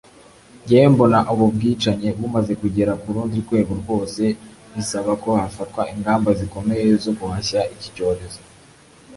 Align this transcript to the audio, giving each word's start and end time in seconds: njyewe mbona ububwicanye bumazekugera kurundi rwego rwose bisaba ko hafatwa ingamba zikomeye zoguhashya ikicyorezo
njyewe 0.63 0.87
mbona 0.93 1.19
ububwicanye 1.33 2.09
bumazekugera 2.19 2.93
kurundi 3.01 3.37
rwego 3.45 3.71
rwose 3.81 4.23
bisaba 4.73 5.11
ko 5.23 5.29
hafatwa 5.41 5.81
ingamba 5.93 6.29
zikomeye 6.39 6.83
zoguhashya 7.03 7.61
ikicyorezo 7.73 8.39